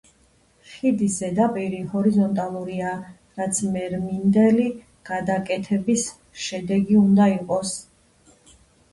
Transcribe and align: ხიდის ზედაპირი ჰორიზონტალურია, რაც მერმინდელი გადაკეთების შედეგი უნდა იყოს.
ხიდის 0.67 1.15
ზედაპირი 1.23 1.81
ჰორიზონტალურია, 1.89 2.93
რაც 3.39 3.59
მერმინდელი 3.75 4.65
გადაკეთების 5.09 6.07
შედეგი 6.45 6.97
უნდა 7.01 7.29
იყოს. 7.35 7.75